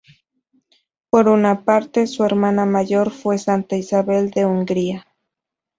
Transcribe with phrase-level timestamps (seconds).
[1.11, 5.05] Por una parte, su hermana mayor fue Santa Isabel de Hungría.